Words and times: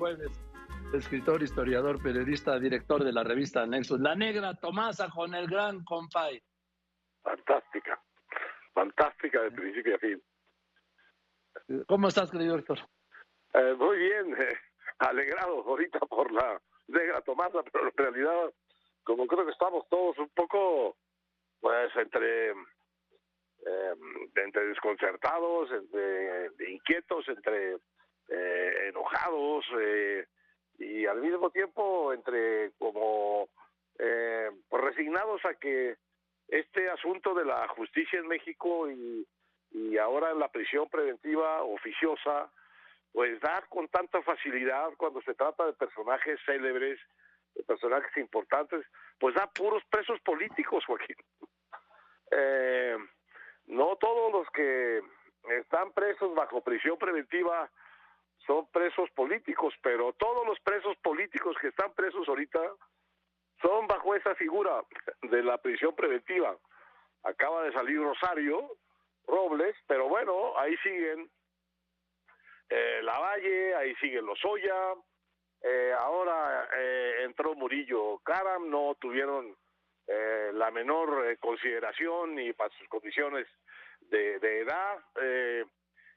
jueves, 0.00 0.30
escritor, 0.94 1.42
historiador, 1.42 2.02
periodista, 2.02 2.58
director 2.58 3.04
de 3.04 3.12
la 3.12 3.22
revista 3.22 3.66
Nexus. 3.66 4.00
La 4.00 4.14
negra 4.14 4.54
Tomasa 4.54 5.10
con 5.10 5.34
el 5.34 5.46
gran 5.46 5.84
compay. 5.84 6.42
Fantástica, 7.22 8.02
fantástica 8.72 9.42
de 9.42 9.50
principio 9.50 9.96
a 9.96 9.98
fin. 9.98 10.22
¿Cómo 11.86 12.08
estás, 12.08 12.30
querido 12.30 12.56
Héctor? 12.56 12.78
Eh, 13.52 13.74
muy 13.78 13.98
bien, 13.98 14.34
eh, 14.40 14.56
alegrado 15.00 15.62
ahorita 15.66 15.98
por 16.00 16.32
la 16.32 16.58
negra 16.88 17.20
Tomasa, 17.20 17.62
pero 17.70 17.88
en 17.88 17.96
realidad, 17.98 18.54
como 19.04 19.26
creo 19.26 19.44
que 19.44 19.52
estamos 19.52 19.86
todos 19.90 20.16
un 20.16 20.30
poco, 20.30 20.96
pues, 21.60 21.94
entre 21.94 22.52
eh, 22.52 23.94
entre 24.34 24.64
desconcertados, 24.64 25.70
entre 25.72 26.72
inquietos, 26.72 27.28
entre 27.28 27.76
eh, 28.30 28.88
enojados 28.88 29.64
eh, 29.78 30.26
y 30.78 31.06
al 31.06 31.20
mismo 31.20 31.50
tiempo 31.50 32.12
entre 32.12 32.70
como 32.78 33.48
eh, 33.98 34.50
pues 34.68 34.84
resignados 34.84 35.44
a 35.44 35.54
que 35.54 35.96
este 36.48 36.88
asunto 36.90 37.34
de 37.34 37.44
la 37.44 37.68
justicia 37.68 38.18
en 38.18 38.28
México 38.28 38.90
y, 38.90 39.26
y 39.72 39.98
ahora 39.98 40.32
la 40.34 40.48
prisión 40.48 40.88
preventiva 40.88 41.62
oficiosa 41.62 42.50
pues 43.12 43.40
da 43.40 43.64
con 43.68 43.88
tanta 43.88 44.22
facilidad 44.22 44.90
cuando 44.96 45.20
se 45.22 45.34
trata 45.34 45.66
de 45.66 45.72
personajes 45.72 46.38
célebres, 46.46 47.00
de 47.54 47.62
personajes 47.64 48.16
importantes, 48.16 48.86
pues 49.18 49.34
da 49.34 49.48
puros 49.48 49.82
presos 49.90 50.20
políticos, 50.20 50.84
Joaquín. 50.86 51.16
Eh, 52.30 52.96
no 53.66 53.96
todos 53.96 54.32
los 54.32 54.48
que 54.50 55.02
están 55.58 55.92
presos 55.92 56.34
bajo 56.34 56.60
prisión 56.62 56.96
preventiva 56.98 57.70
son 58.50 58.66
presos 58.72 59.08
políticos, 59.12 59.72
pero 59.80 60.12
todos 60.14 60.44
los 60.44 60.58
presos 60.58 60.96
políticos 61.04 61.56
que 61.60 61.68
están 61.68 61.92
presos 61.92 62.28
ahorita 62.28 62.60
son 63.62 63.86
bajo 63.86 64.16
esa 64.16 64.34
figura 64.34 64.82
de 65.22 65.40
la 65.44 65.56
prisión 65.58 65.94
preventiva. 65.94 66.56
Acaba 67.22 67.62
de 67.62 67.72
salir 67.72 68.02
Rosario 68.02 68.72
Robles, 69.28 69.76
pero 69.86 70.08
bueno, 70.08 70.58
ahí 70.58 70.76
siguen 70.78 71.30
eh, 72.70 73.00
Lavalle, 73.04 73.76
ahí 73.76 73.94
siguen 74.00 74.26
Lozoya, 74.26 74.94
eh, 75.62 75.94
ahora 75.96 76.68
eh, 76.76 77.22
entró 77.22 77.54
Murillo 77.54 78.18
Caram, 78.24 78.68
no 78.68 78.96
tuvieron 79.00 79.54
eh, 80.08 80.50
la 80.54 80.72
menor 80.72 81.24
eh, 81.28 81.36
consideración 81.36 82.34
ni 82.34 82.52
para 82.52 82.74
sus 82.76 82.88
condiciones 82.88 83.46
de, 84.00 84.40
de 84.40 84.58
edad. 84.62 84.98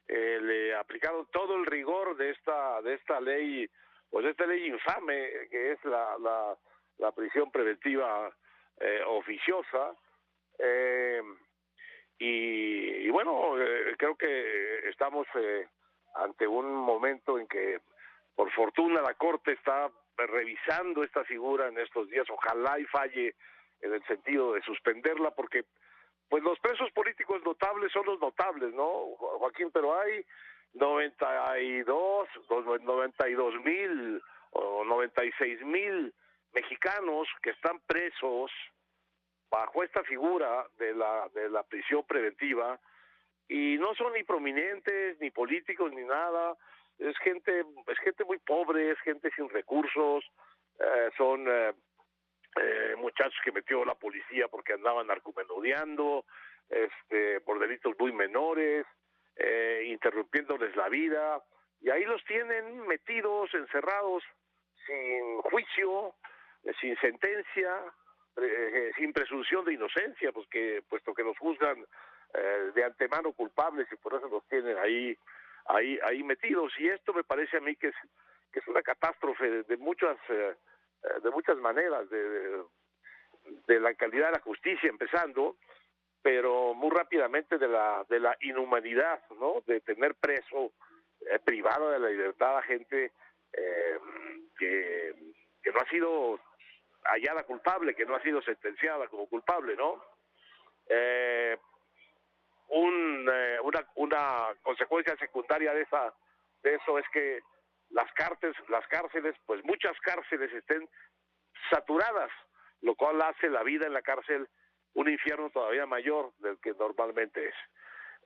Eh, 0.07 0.13
eh, 0.13 0.39
le 0.41 0.75
aplicaron 0.75 1.27
todo 1.31 1.55
el 1.55 1.65
rigor 1.65 2.15
de 2.17 2.31
esta 2.31 2.81
de 2.81 2.95
esta 2.95 3.19
ley, 3.19 3.69
pues 4.09 4.25
de 4.25 4.31
esta 4.31 4.45
ley 4.45 4.67
infame 4.67 5.47
que 5.49 5.71
es 5.71 5.85
la, 5.85 6.17
la, 6.19 6.57
la 6.97 7.11
prisión 7.11 7.51
preventiva 7.51 8.31
eh, 8.79 9.01
oficiosa. 9.05 9.95
Eh, 10.59 11.21
y, 12.19 13.07
y, 13.07 13.09
bueno, 13.09 13.59
eh, 13.59 13.95
creo 13.97 14.15
que 14.15 14.87
estamos 14.89 15.27
eh, 15.35 15.67
ante 16.15 16.47
un 16.47 16.73
momento 16.73 17.39
en 17.39 17.47
que, 17.47 17.79
por 18.35 18.51
fortuna, 18.51 19.01
la 19.01 19.15
Corte 19.15 19.53
está 19.53 19.91
revisando 20.15 21.03
esta 21.03 21.23
figura 21.23 21.67
en 21.67 21.79
estos 21.79 22.09
días. 22.09 22.29
Ojalá 22.29 22.79
y 22.79 22.85
falle 22.85 23.35
en 23.81 23.93
el 23.93 24.03
sentido 24.05 24.53
de 24.53 24.61
suspenderla, 24.61 25.31
porque 25.31 25.65
pues 26.33 26.41
los 26.41 26.57
presos 26.61 26.89
políticos 26.93 27.43
notables 27.45 27.91
son 27.91 28.07
los 28.07 28.19
notables, 28.19 28.73
¿no, 28.73 29.13
Joaquín? 29.37 29.69
Pero 29.71 29.95
hay 29.95 30.25
92, 30.73 32.27
92 32.81 33.63
mil 33.63 34.19
o 34.49 34.83
96 34.83 35.61
mil 35.61 36.11
mexicanos 36.51 37.27
que 37.43 37.51
están 37.51 37.79
presos 37.81 38.49
bajo 39.51 39.83
esta 39.83 40.01
figura 40.05 40.65
de 40.79 40.95
la 40.95 41.29
de 41.35 41.51
la 41.51 41.61
prisión 41.61 42.03
preventiva 42.03 42.79
y 43.47 43.77
no 43.77 43.93
son 43.93 44.13
ni 44.13 44.23
prominentes 44.23 45.19
ni 45.19 45.29
políticos 45.29 45.93
ni 45.93 46.03
nada 46.03 46.57
es 46.97 47.15
gente 47.19 47.63
es 47.85 47.99
gente 47.99 48.25
muy 48.25 48.39
pobre 48.39 48.89
es 48.89 48.99
gente 49.01 49.29
sin 49.35 49.47
recursos 49.49 50.25
eh, 50.79 51.11
son 51.15 51.45
eh, 51.47 51.73
eh, 52.55 52.95
muchachos 52.97 53.39
que 53.43 53.51
metió 53.51 53.83
la 53.85 53.95
policía 53.95 54.47
porque 54.47 54.73
andaban 54.73 55.07
narcomenodiando, 55.07 56.25
este, 56.69 57.41
por 57.41 57.59
delitos 57.59 57.93
muy 57.99 58.11
menores, 58.11 58.85
eh, 59.35 59.83
interrumpiéndoles 59.87 60.75
la 60.75 60.89
vida, 60.89 61.41
y 61.81 61.89
ahí 61.89 62.05
los 62.05 62.23
tienen 62.25 62.87
metidos, 62.87 63.53
encerrados, 63.53 64.23
sin 64.85 65.41
juicio, 65.41 66.15
eh, 66.63 66.71
sin 66.79 66.95
sentencia, 66.97 67.77
eh, 68.37 68.91
sin 68.95 69.11
presunción 69.13 69.65
de 69.65 69.73
inocencia, 69.73 70.31
pues 70.31 70.47
que, 70.47 70.81
puesto 70.87 71.13
que 71.13 71.23
los 71.23 71.37
juzgan 71.37 71.85
eh, 72.33 72.71
de 72.73 72.83
antemano 72.83 73.33
culpables 73.33 73.87
y 73.91 73.95
por 73.97 74.15
eso 74.15 74.27
los 74.27 74.47
tienen 74.47 74.77
ahí, 74.77 75.17
ahí, 75.65 75.99
ahí 76.03 76.23
metidos. 76.23 76.73
Y 76.79 76.87
esto 76.87 77.13
me 77.13 77.23
parece 77.23 77.57
a 77.57 77.61
mí 77.61 77.75
que 77.75 77.87
es, 77.89 77.95
que 78.51 78.59
es 78.59 78.67
una 78.67 78.81
catástrofe 78.81 79.49
de, 79.49 79.63
de 79.63 79.77
muchas 79.77 80.17
de 81.21 81.29
muchas 81.31 81.57
maneras, 81.57 82.09
de, 82.09 82.63
de 83.67 83.79
la 83.79 83.93
calidad 83.95 84.27
de 84.27 84.33
la 84.33 84.39
justicia 84.41 84.89
empezando, 84.89 85.57
pero 86.21 86.73
muy 86.73 86.89
rápidamente 86.89 87.57
de 87.57 87.67
la 87.67 88.05
de 88.09 88.19
la 88.19 88.35
inhumanidad, 88.41 89.21
¿no? 89.39 89.61
De 89.65 89.81
tener 89.81 90.15
preso, 90.15 90.71
eh, 91.21 91.39
privado 91.43 91.89
de 91.91 91.99
la 91.99 92.09
libertad 92.09 92.57
a 92.57 92.61
gente 92.63 93.11
eh, 93.51 93.99
que, 94.57 95.13
que 95.61 95.71
no 95.71 95.79
ha 95.79 95.89
sido 95.89 96.39
hallada 97.03 97.43
culpable, 97.43 97.95
que 97.95 98.05
no 98.05 98.15
ha 98.15 98.21
sido 98.21 98.41
sentenciada 98.41 99.07
como 99.07 99.27
culpable, 99.27 99.75
¿no? 99.75 100.01
Eh, 100.87 101.57
un, 102.69 103.29
eh, 103.31 103.57
una, 103.61 103.85
una 103.95 104.47
consecuencia 104.61 105.15
secundaria 105.17 105.73
de 105.73 105.81
esa 105.81 106.13
de 106.63 106.75
eso 106.75 106.97
es 106.97 107.05
que 107.11 107.41
las 107.93 108.11
cárceles, 108.13 108.55
las 108.69 108.85
cárceles, 108.87 109.35
pues 109.45 109.63
muchas 109.63 109.97
cárceles 110.01 110.51
estén 110.51 110.87
saturadas, 111.69 112.31
lo 112.81 112.95
cual 112.95 113.21
hace 113.21 113.49
la 113.49 113.63
vida 113.63 113.87
en 113.87 113.93
la 113.93 114.01
cárcel 114.01 114.47
un 114.93 115.09
infierno 115.09 115.49
todavía 115.49 115.85
mayor 115.85 116.33
del 116.39 116.59
que 116.59 116.73
normalmente 116.73 117.47
es. 117.47 117.55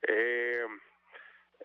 Eh, 0.07 0.65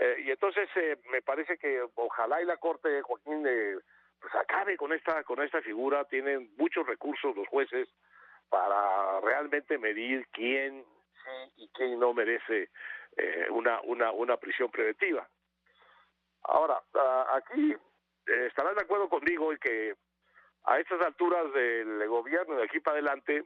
eh, 0.00 0.16
y 0.24 0.30
entonces 0.30 0.68
eh, 0.76 0.98
me 1.10 1.22
parece 1.22 1.58
que 1.58 1.82
ojalá 1.96 2.40
y 2.40 2.46
la 2.46 2.56
corte 2.56 3.02
Joaquín 3.02 3.44
eh, 3.46 3.76
pues 4.20 4.34
acabe 4.36 4.76
con 4.76 4.92
esta 4.92 5.22
con 5.24 5.42
esta 5.42 5.60
figura 5.60 6.04
tienen 6.06 6.50
muchos 6.56 6.86
recursos 6.86 7.36
los 7.36 7.46
jueces 7.48 7.88
para 8.48 9.20
realmente 9.20 9.76
medir 9.78 10.26
quién 10.32 10.84
sí 11.24 11.52
y 11.64 11.68
quién 11.68 11.98
no 11.98 12.14
merece 12.14 12.70
eh, 13.16 13.46
una 13.50 13.80
una 13.82 14.12
una 14.12 14.36
prisión 14.38 14.70
preventiva 14.70 15.28
ahora 16.44 16.80
uh, 16.94 17.36
aquí 17.36 17.76
eh, 18.26 18.46
estarán 18.46 18.74
de 18.74 18.82
acuerdo 18.82 19.08
conmigo 19.08 19.52
en 19.52 19.58
que 19.58 19.94
a 20.64 20.78
estas 20.78 21.00
alturas 21.00 21.52
del 21.52 22.06
gobierno 22.08 22.56
de 22.56 22.64
aquí 22.64 22.80
para 22.80 22.96
adelante, 22.96 23.44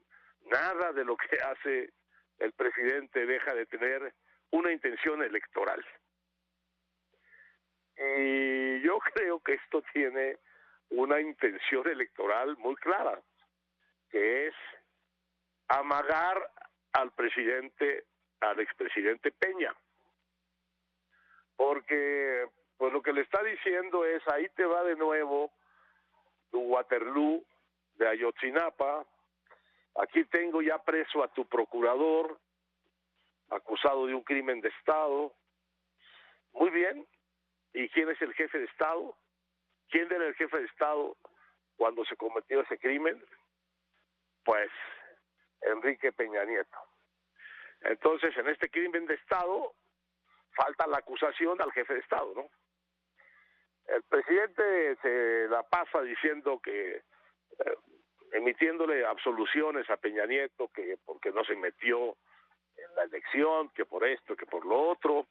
nada 0.51 0.93
de 0.93 1.05
lo 1.05 1.17
que 1.17 1.37
hace 1.45 1.91
el 2.39 2.53
presidente 2.53 3.27
deja 3.27 3.55
de 3.55 3.67
tener 3.67 4.13
una 4.51 4.73
intención 4.73 5.23
electoral. 5.23 5.85
Y 7.97 8.81
yo 8.81 8.99
creo 9.15 9.41
que 9.41 9.55
esto 9.55 9.83
tiene 9.93 10.39
una 10.91 11.21
intención 11.21 11.89
electoral 11.89 12.57
muy 12.59 12.77
clara, 12.77 13.21
que 14.11 14.49
es 14.49 14.55
amagar 15.69 16.51
al 16.93 17.11
presidente, 17.13 18.05
al 18.41 18.61
expresidente 18.61 19.33
Peña. 19.33 19.75
Porque 21.57 22.47
pues 22.77 22.93
lo 22.93 23.03
que 23.03 23.13
le 23.13 23.23
está 23.23 23.43
diciendo 23.43 24.05
es 24.05 24.27
ahí 24.29 24.49
te 24.51 24.65
va 24.65 24.83
de 24.85 24.97
nuevo 24.97 25.51
tu 26.51 26.61
Waterloo 26.61 27.45
de 27.95 28.09
Ayotzinapa, 28.09 29.05
aquí 29.97 30.25
tengo 30.27 30.63
ya 30.63 30.79
preso 30.79 31.23
a 31.23 31.29
tu 31.29 31.47
procurador, 31.47 32.39
acusado 33.51 34.07
de 34.07 34.15
un 34.15 34.23
crimen 34.23 34.61
de 34.61 34.69
Estado. 34.69 35.33
Muy 36.53 36.71
bien, 36.71 37.07
¿y 37.73 37.89
quién 37.89 38.11
es 38.11 38.21
el 38.21 38.35
jefe 38.35 38.59
de 38.59 38.65
Estado? 38.67 39.17
¿Quién 39.89 40.11
era 40.13 40.27
el 40.27 40.35
jefe 40.35 40.59
de 40.59 40.67
Estado 40.67 41.17
cuando 41.77 42.05
se 42.05 42.17
cometió 42.17 42.61
ese 42.61 42.79
crimen? 42.79 43.23
Pues 44.45 44.71
Enrique 45.63 46.13
Peña 46.13 46.45
Nieto. 46.45 46.79
Entonces, 47.83 48.37
en 48.37 48.49
este 48.49 48.69
crimen 48.71 49.07
de 49.07 49.15
Estado, 49.15 49.75
falta 50.55 50.87
la 50.87 50.99
acusación 50.99 51.61
al 51.61 51.73
jefe 51.73 51.95
de 51.95 52.01
Estado, 52.01 52.33
¿no? 52.35 52.49
El 53.89 54.03
presidente 54.03 54.97
se 55.03 55.49
la 55.49 55.63
pasa 55.63 56.03
diciendo 56.03 56.61
que, 56.63 56.97
eh, 56.97 57.77
emitiéndole 58.33 59.05
absoluciones 59.05 59.89
a 59.91 59.97
Peña 59.97 60.27
Nieto, 60.27 60.69
que 60.75 60.99
porque 61.05 61.31
no 61.31 61.45
se 61.45 61.55
metió 61.55 62.17
en 62.77 62.95
la 62.97 63.05
elección, 63.05 63.71
que 63.71 63.85
por 63.85 64.07
esto, 64.07 64.37
que 64.37 64.47
por 64.47 64.67
lo 64.67 64.81
otro. 64.91 65.27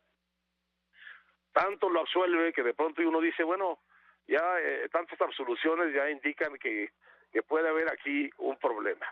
Tanto 1.51 1.89
lo 1.89 2.01
absuelve 2.01 2.53
que 2.53 2.63
de 2.63 2.73
pronto 2.73 3.01
uno 3.01 3.21
dice, 3.21 3.43
bueno, 3.43 3.79
ya 4.27 4.59
eh, 4.59 4.89
tantas 4.89 5.19
absoluciones 5.21 5.93
ya 5.93 6.09
indican 6.09 6.57
que, 6.57 6.91
que 7.31 7.43
puede 7.43 7.69
haber 7.69 7.91
aquí 7.91 8.29
un 8.37 8.57
problema. 8.57 9.07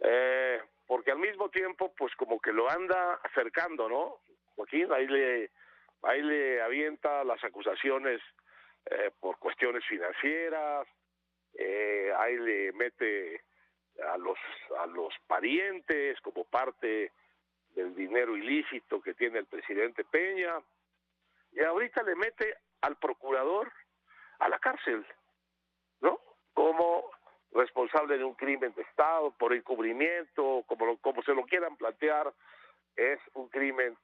Eh, 0.00 0.60
porque 0.86 1.10
al 1.10 1.18
mismo 1.18 1.48
tiempo, 1.50 1.92
pues 1.96 2.14
como 2.16 2.40
que 2.40 2.52
lo 2.52 2.70
anda 2.70 3.14
acercando, 3.22 3.88
¿no? 3.88 4.16
Joaquín, 4.56 4.92
ahí 4.92 5.06
le, 5.06 5.50
ahí 6.02 6.22
le 6.22 6.62
avienta 6.62 7.24
las 7.24 7.42
acusaciones 7.44 8.20
eh, 8.90 9.10
por 9.20 9.38
cuestiones 9.38 9.84
financieras, 9.86 10.86
eh, 11.54 12.12
ahí 12.16 12.36
le 12.38 12.72
mete 12.72 13.42
a 14.12 14.16
los, 14.16 14.38
a 14.78 14.86
los 14.86 15.12
parientes 15.26 16.20
como 16.20 16.44
parte 16.44 17.12
del 17.74 17.94
dinero 17.94 18.36
ilícito 18.36 19.00
que 19.00 19.14
tiene 19.14 19.40
el 19.40 19.46
presidente 19.46 20.04
Peña, 20.04 20.58
y 21.52 21.60
ahorita 21.60 22.02
le 22.02 22.14
mete 22.14 22.56
al 22.80 22.96
procurador 22.96 23.70
a 24.38 24.48
la 24.48 24.58
cárcel, 24.58 25.04
¿no? 26.00 26.20
Como 26.54 27.10
responsable 27.52 28.18
de 28.18 28.24
un 28.24 28.34
crimen 28.34 28.72
de 28.74 28.82
Estado, 28.82 29.32
por 29.32 29.52
encubrimiento, 29.52 30.64
como, 30.66 30.96
como 30.98 31.22
se 31.22 31.34
lo 31.34 31.44
quieran 31.44 31.76
plantear, 31.76 32.32
es 32.96 33.18
un 33.34 33.48
crimen, 33.48 33.96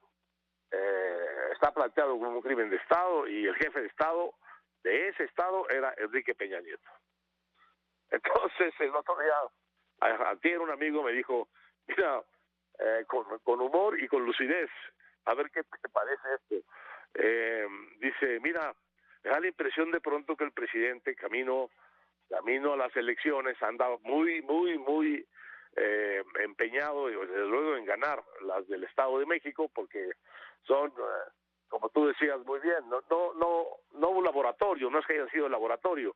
eh, 0.71 1.49
está 1.53 1.73
planteado 1.73 2.11
como 2.13 2.29
un 2.29 2.41
crimen 2.41 2.69
de 2.69 2.77
Estado 2.77 3.27
y 3.27 3.45
el 3.45 3.55
jefe 3.55 3.81
de 3.81 3.87
Estado 3.87 4.33
de 4.85 5.09
ese 5.09 5.23
Estado 5.23 5.67
era 5.69 5.93
Enrique 5.97 6.35
Peña 6.35 6.61
Nieto. 6.61 6.89
Entonces, 8.11 8.73
el 8.79 8.95
otro 8.95 9.17
día, 9.19 9.33
ayer 10.27 10.59
un 10.59 10.69
amigo 10.69 11.01
me 11.01 11.11
dijo, 11.11 11.49
mira, 11.87 12.21
eh, 12.77 13.03
con, 13.07 13.25
con, 13.39 13.61
humor 13.61 13.99
y 13.99 14.07
con 14.07 14.23
lucidez, 14.23 14.69
a 15.25 15.33
ver 15.33 15.49
qué 15.49 15.63
te 15.63 15.89
parece 15.89 16.21
esto. 16.35 16.67
Eh, 17.15 17.67
dice, 17.97 18.39
mira, 18.41 18.73
me 19.23 19.31
da 19.31 19.39
la 19.39 19.47
impresión 19.47 19.89
de 19.91 20.01
pronto 20.01 20.35
que 20.37 20.43
el 20.43 20.51
presidente 20.51 21.15
camino 21.15 21.71
camino 22.29 22.73
a 22.73 22.77
las 22.77 22.95
elecciones 22.95 23.61
anda 23.61 23.87
muy, 24.03 24.41
muy, 24.41 24.77
muy 24.77 25.27
eh, 25.75 26.23
empeñado, 26.43 27.07
desde 27.07 27.47
luego, 27.47 27.75
en 27.75 27.85
ganar 27.85 28.23
las 28.41 28.67
del 28.67 28.83
Estado 28.83 29.19
de 29.19 29.25
México, 29.25 29.69
porque 29.73 30.11
son, 30.63 30.89
eh, 30.89 31.31
como 31.75 31.89
tú 31.89 32.07
decías 32.07 32.39
muy 32.45 32.61
bien, 32.61 32.87
no, 32.87 33.01
no, 33.09 33.33
no, 33.33 33.65
no 33.99 34.09
un 34.11 34.23
laboratorio, 34.23 34.89
no 34.89 34.99
es 34.99 35.05
que 35.05 35.15
hayan 35.15 35.29
sido 35.29 35.49
laboratorio, 35.49 36.15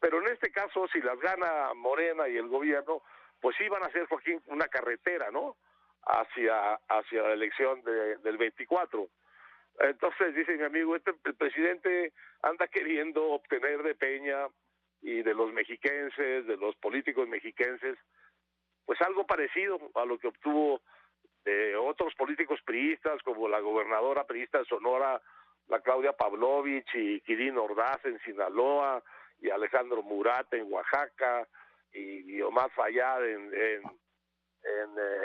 pero 0.00 0.20
en 0.20 0.26
este 0.32 0.50
caso, 0.50 0.88
si 0.88 1.00
las 1.00 1.16
gana 1.20 1.72
Morena 1.74 2.28
y 2.28 2.36
el 2.36 2.48
gobierno, 2.48 3.02
pues 3.40 3.54
sí 3.56 3.68
van 3.68 3.84
a 3.84 3.92
ser, 3.92 4.06
Joaquín, 4.06 4.42
una 4.46 4.66
carretera, 4.66 5.30
¿no? 5.30 5.56
Hacia, 6.02 6.74
hacia 6.88 7.22
la 7.22 7.32
elección 7.34 7.80
de, 7.82 8.16
del 8.16 8.38
24. 8.38 9.08
Entonces, 9.78 10.34
dice 10.34 10.56
mi 10.56 10.64
amigo, 10.64 10.96
este, 10.96 11.12
el 11.24 11.34
presidente 11.36 12.12
anda 12.42 12.66
queriendo 12.66 13.24
obtener 13.30 13.84
de 13.84 13.94
Peña 13.94 14.48
y 15.00 15.22
de 15.22 15.32
los 15.32 15.52
mexiquenses, 15.52 16.44
de 16.44 16.56
los 16.56 16.74
políticos 16.74 17.28
mexiquenses, 17.28 17.96
pues 18.84 19.00
algo 19.02 19.26
parecido 19.26 19.78
a 19.94 20.04
lo 20.04 20.18
que 20.18 20.26
obtuvo 20.26 20.80
de 21.48 21.76
otros 21.76 22.14
políticos 22.14 22.60
priistas, 22.64 23.22
como 23.22 23.48
la 23.48 23.60
gobernadora 23.60 24.24
priista 24.24 24.58
de 24.58 24.64
Sonora, 24.66 25.20
la 25.68 25.80
Claudia 25.80 26.12
Pavlovich 26.12 26.94
y 26.94 27.20
Kirin 27.22 27.56
Ordaz 27.56 28.04
en 28.04 28.18
Sinaloa, 28.20 29.02
y 29.40 29.50
Alejandro 29.50 30.02
Murat 30.02 30.52
en 30.52 30.70
Oaxaca, 30.70 31.46
y, 31.92 32.40
Omar 32.42 32.70
Fayad 32.72 33.26
en, 33.26 33.54
en, 33.54 33.82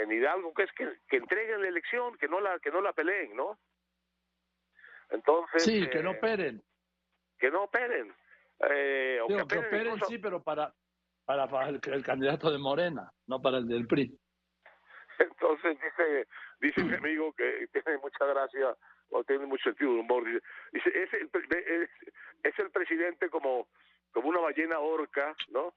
en, 0.02 0.12
Hidalgo, 0.12 0.54
que 0.54 0.64
es 0.64 0.72
que, 0.72 0.88
que 1.08 1.18
entreguen 1.18 1.62
la 1.62 1.68
elección, 1.68 2.18
que 2.18 2.28
no 2.28 2.40
la, 2.40 2.60
que 2.60 2.72
no 2.72 2.82
la 2.82 2.94
peleen, 2.94 3.36
¿no? 3.36 3.60
Entonces... 5.10 5.64
Sí, 5.64 5.88
que 5.90 6.02
no 6.02 6.12
eh, 6.12 6.18
operen. 6.18 6.64
Que 7.38 7.52
no 7.52 7.64
operen. 7.64 8.14
Eh, 8.70 9.20
que 9.28 10.06
sí, 10.08 10.18
pero 10.20 10.42
para, 10.42 10.74
para, 11.26 11.68
el, 11.68 12.04
candidato 12.04 12.50
de 12.50 12.58
Morena, 12.58 13.12
no 13.28 13.42
para 13.42 13.58
el 13.58 13.68
del 13.68 13.88
PRI. 13.88 14.18
Entonces 15.24 15.78
dice, 15.80 16.28
dice 16.60 16.84
mi 16.84 16.96
amigo 16.96 17.34
que 17.34 17.68
tiene 17.72 17.98
mucha 18.00 18.26
gracia 18.26 18.76
o 19.10 19.24
tiene 19.24 19.46
mucho 19.46 19.64
sentido 19.64 19.94
de 19.94 20.00
humor. 20.00 20.24
Dice, 20.72 21.04
es, 21.04 21.14
el, 21.14 21.30
es, 22.44 22.60
el 22.60 22.72
presidente 22.72 23.30
como, 23.30 23.68
como 24.12 24.30
una 24.30 24.40
ballena 24.40 24.80
orca, 24.80 25.36
¿no? 25.50 25.74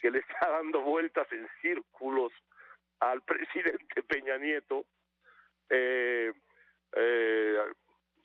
Que 0.00 0.10
le 0.10 0.18
está 0.18 0.50
dando 0.50 0.80
vueltas 0.82 1.30
en 1.32 1.48
círculos 1.60 2.32
al 3.00 3.22
presidente 3.22 4.02
Peña 4.02 4.38
Nieto. 4.38 4.86
Eh, 5.68 6.32
eh, 6.92 7.58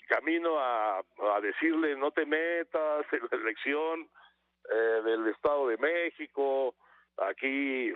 camino 0.08 0.60
a, 0.60 1.00
a 1.00 1.42
decirle 1.42 1.96
no 1.96 2.12
te 2.12 2.26
metas 2.26 3.06
en 3.14 3.22
la 3.32 3.38
elección 3.38 4.10
eh, 4.70 5.02
del 5.04 5.28
Estado 5.28 5.68
de 5.70 5.78
México, 5.78 6.76
aquí 7.18 7.94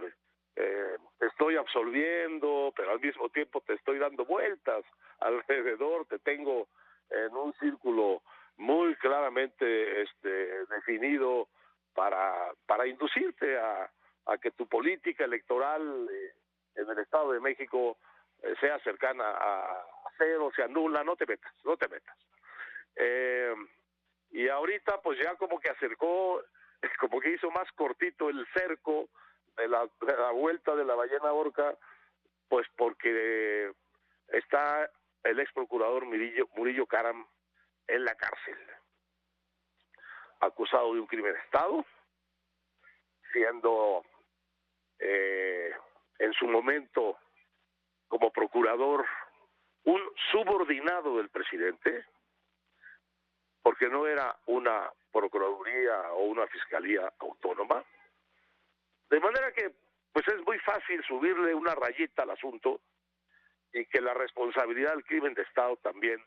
eh, 0.55 0.97
te 1.19 1.25
estoy 1.27 1.57
absolviendo, 1.57 2.73
pero 2.75 2.91
al 2.91 2.99
mismo 2.99 3.29
tiempo 3.29 3.61
te 3.61 3.73
estoy 3.73 3.99
dando 3.99 4.25
vueltas 4.25 4.85
alrededor, 5.19 6.05
te 6.07 6.19
tengo 6.19 6.67
en 7.09 7.35
un 7.35 7.53
círculo 7.53 8.21
muy 8.57 8.95
claramente 8.95 10.01
este, 10.01 10.65
definido 10.67 11.49
para, 11.93 12.51
para 12.65 12.87
inducirte 12.87 13.57
a, 13.57 13.89
que 14.41 14.51
tu 14.51 14.67
política 14.67 15.23
electoral 15.23 16.09
eh, 16.11 16.33
en 16.75 16.89
el 16.89 16.99
Estado 16.99 17.31
de 17.31 17.39
México 17.39 17.97
sea 18.59 18.79
cercana 18.79 19.23
a, 19.29 19.85
cero, 20.17 20.51
se 20.55 20.63
anula, 20.63 21.03
no 21.03 21.15
te 21.15 21.25
metas, 21.25 21.53
no 21.63 21.77
te 21.77 21.87
metas. 21.87 22.17
Eh, 22.95 23.53
y 24.31 24.47
ahorita 24.47 25.01
pues 25.01 25.19
ya 25.19 25.35
como 25.35 25.59
que 25.59 25.69
acercó, 25.69 26.41
como 26.99 27.19
que 27.19 27.31
hizo 27.31 27.51
más 27.51 27.69
cortito 27.73 28.29
el 28.29 28.45
cerco 28.53 29.09
de 29.57 29.67
la, 29.67 29.87
vuelta 30.31 30.75
de 30.75 30.85
la 30.85 30.95
ballena 30.95 31.31
orca, 31.31 31.77
pues 32.49 32.67
porque 32.75 33.71
está 34.27 34.89
el 35.23 35.39
ex 35.39 35.51
procurador 35.53 36.05
Murillo, 36.05 36.47
Murillo 36.55 36.85
Caram 36.85 37.25
en 37.87 38.05
la 38.05 38.15
cárcel, 38.15 38.57
acusado 40.39 40.93
de 40.93 40.99
un 40.99 41.07
crimen 41.07 41.33
de 41.33 41.39
Estado, 41.39 41.85
siendo 43.31 44.03
eh, 44.99 45.71
en 46.19 46.33
su 46.33 46.47
momento 46.47 47.17
como 48.07 48.31
procurador 48.31 49.05
un 49.83 50.01
subordinado 50.31 51.17
del 51.17 51.29
presidente, 51.29 52.05
porque 53.61 53.87
no 53.87 54.07
era 54.07 54.37
una 54.45 54.91
procuraduría 55.11 56.13
o 56.13 56.25
una 56.25 56.47
fiscalía 56.47 57.11
autónoma. 57.19 57.83
De 59.15 59.21
manera 59.21 59.49
que, 59.53 59.71
pues 60.11 60.27
es 60.27 60.45
muy 60.45 60.59
fácil 60.59 61.01
subirle 61.05 61.55
una 61.55 61.73
rayita 61.73 62.23
al 62.23 62.31
asunto 62.31 62.81
y 63.71 63.85
que 63.85 64.01
la 64.01 64.13
responsabilidad 64.13 64.91
del 64.91 65.05
crimen 65.05 65.33
de 65.33 65.43
Estado 65.43 65.77
también 65.77 66.21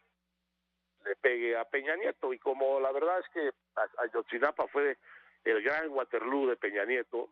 le 1.04 1.14
pegue 1.16 1.54
a 1.54 1.66
Peña 1.66 1.96
Nieto. 1.96 2.32
Y 2.32 2.38
como 2.38 2.80
la 2.80 2.90
verdad 2.90 3.18
es 3.18 3.28
que 3.28 3.52
Ayotzinapa 3.98 4.68
fue 4.68 4.96
el 5.44 5.62
gran 5.62 5.90
Waterloo 5.90 6.46
de 6.46 6.56
Peña 6.56 6.86
Nieto, 6.86 7.28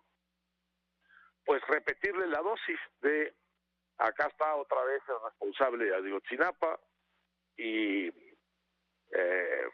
pues 1.46 1.66
repetirle 1.68 2.26
la 2.26 2.42
dosis 2.42 2.78
de 3.00 3.32
acá 3.96 4.26
está 4.26 4.56
otra 4.56 4.84
vez 4.84 5.02
el 5.08 5.24
responsable 5.24 5.86
de 5.86 5.94
Ayotzinapa 5.94 6.78
y 7.56 8.08
eh, 8.08 9.68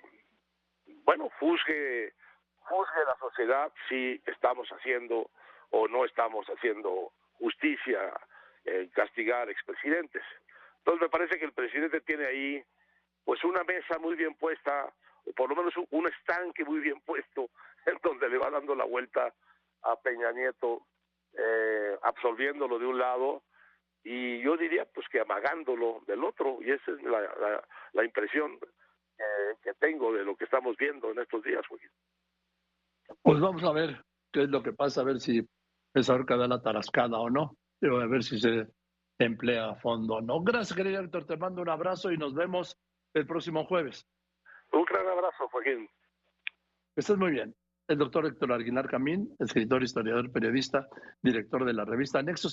bueno, 1.03 1.29
juzgue, 1.41 2.15
juzgue 2.59 3.05
la 3.05 3.17
sociedad 3.19 3.73
si 3.89 4.23
estamos 4.27 4.69
haciendo 4.69 5.29
o 5.73 5.89
no 5.89 6.05
estamos 6.05 6.47
haciendo 6.47 7.13
justicia 7.39 8.13
en 8.65 8.89
castigar 8.91 9.51
expresidentes. 9.51 10.23
Entonces 10.79 11.03
me 11.03 11.09
parece 11.09 11.39
que 11.39 11.45
el 11.45 11.53
presidente 11.53 12.01
tiene 12.01 12.27
ahí 12.27 12.65
pues 13.25 13.43
una 13.45 13.63
mesa 13.65 13.99
muy 13.99 14.15
bien 14.15 14.35
puesta, 14.35 14.93
o 15.25 15.33
por 15.33 15.49
lo 15.49 15.57
menos 15.57 15.75
un 15.91 16.09
estanque 16.09 16.65
muy 16.65 16.81
bien 16.81 17.01
puesto, 17.01 17.51
en 17.87 17.99
donde 18.03 18.29
le 18.29 18.39
va 18.39 18.51
dando 18.51 18.75
la 18.75 18.85
vuelta 18.85 19.33
a 19.83 19.97
Peña 19.97 20.33
Nieto, 20.33 20.87
eh, 21.37 21.97
absolviéndolo 22.03 22.79
de 22.79 22.87
un 22.87 22.99
lado 22.99 23.43
y 24.05 24.43
yo 24.43 24.57
diría 24.57 24.85
pues 24.85 25.09
que 25.09 25.21
amagándolo 25.21 26.03
del 26.07 26.25
otro 26.25 26.59
y 26.61 26.71
esa 26.71 26.91
es 26.91 27.03
la, 27.03 27.65
la, 27.93 28.05
impresión 28.05 28.59
que 29.63 29.73
tengo 29.75 30.13
de 30.13 30.25
lo 30.25 30.37
que 30.37 30.45
estamos 30.45 30.77
viendo 30.77 31.11
en 31.13 31.21
estos 31.21 31.43
días. 31.45 31.63
Pues 33.23 33.41
vamos 33.41 33.63
a 33.63 33.73
ver 33.73 34.05
qué 34.33 34.43
es 34.43 34.49
lo 34.49 34.63
que 34.63 34.73
pasa, 34.73 35.03
a 35.03 35.05
ver 35.05 35.21
si 35.21 35.49
esa 35.95 36.15
horca 36.15 36.37
da 36.37 36.47
la 36.49 36.61
tarascada 36.61 37.19
o 37.19 37.31
no, 37.31 37.57
pero 37.79 38.01
a 38.01 38.07
ver 38.07 38.23
si 38.23 38.39
se 38.39 38.69
emplea 39.19 39.71
a 39.71 39.75
fondo 39.77 40.15
o 40.15 40.21
no. 40.21 40.43
Gracias, 40.43 40.77
querido 40.77 41.01
Héctor, 41.01 41.27
te 41.27 41.37
mando 41.37 41.63
un 41.63 41.69
abrazo 41.69 42.11
y 42.11 42.17
nos 42.17 42.35
vemos 42.35 42.77
el 43.15 43.27
próximo 43.27 43.65
jueves. 43.67 44.07
Un 44.73 44.85
gran 44.85 45.07
abrazo, 45.07 45.49
Joaquín. 45.51 45.89
Estás 46.97 47.19
muy 47.19 47.33
bien. 47.33 47.55
El 47.89 47.99
doctor 47.99 48.27
Héctor 48.27 48.53
Arguinar 48.53 48.89
Camín, 48.89 49.35
escritor, 49.39 49.83
historiador, 49.83 50.31
periodista, 50.31 50.89
director 51.21 51.65
de 51.65 51.75
la 51.75 51.85
revista 51.85 52.23
Nexos. 52.23 52.51